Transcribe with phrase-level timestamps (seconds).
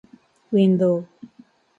[0.51, 0.95] window